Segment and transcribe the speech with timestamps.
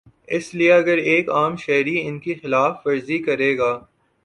[0.27, 3.71] اس لیے اگر ایک عام شہری ان کی خلاف ورزی کرے گا۔